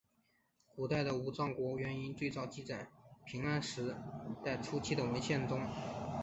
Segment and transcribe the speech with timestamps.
[0.65, 2.87] 古代的武藏国荏原郡最早记载
[3.25, 3.95] 于平安时
[4.43, 5.61] 代初期的文献中。